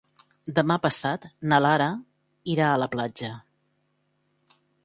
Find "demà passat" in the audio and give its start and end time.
0.59-1.27